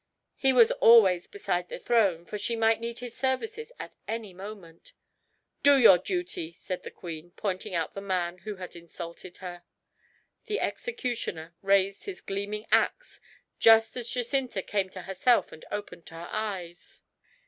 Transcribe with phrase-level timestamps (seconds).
[0.35, 4.93] He was always beside the throne, for she might need his services at any moment.
[5.61, 9.61] "Do your duty," said the queen, pointing out the man who had insulted her.
[10.47, 13.21] The executioner raised his gleaming axe
[13.59, 17.01] just as Jacinta came to herself and opened her eyes.